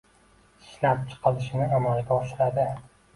ishlab 0.61 1.03
chiqilishini 1.11 1.67
amalga 1.81 2.17
oshiradi; 2.17 2.65